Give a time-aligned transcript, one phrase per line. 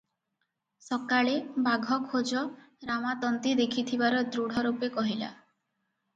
[0.85, 1.35] ସକାଳେ
[1.67, 2.41] ବାଘ ଖୋଜ
[2.93, 5.31] ରାମା ତନ୍ତୀ ଦେଖିଥିବାର ଦୃଢ଼ ରୂପେ କହିଲା।